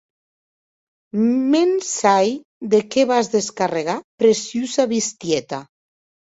[1.51, 2.33] Me’n sai
[2.73, 5.65] de qué vas a descargar, preciosa bestieta.